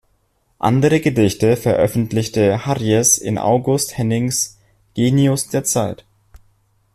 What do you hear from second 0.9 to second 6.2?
Gedichte veröffentlichte Harries in August Hennings′ "Genius der Zeit".